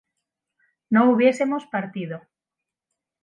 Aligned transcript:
no 0.89 1.11
hubiésemos 1.11 1.67
partido 1.69 2.21